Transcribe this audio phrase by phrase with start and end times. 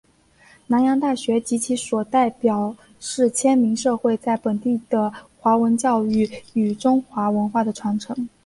[0.65, 8.27] 南洋大学及其所代表是迁民社会在本地的华文教育与中华文化的传承。